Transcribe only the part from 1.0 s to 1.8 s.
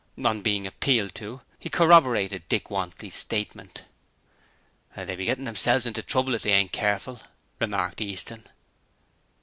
to, he